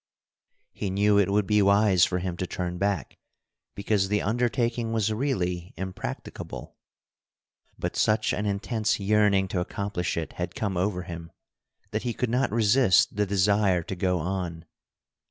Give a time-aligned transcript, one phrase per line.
[0.71, 3.19] He knew it would be wise for him to turn back,
[3.75, 6.75] because the undertaking was really impracticable.
[7.77, 11.31] But such an intense yearning to accomplish it had come over him
[11.91, 14.65] that he could not resist the desire to go on.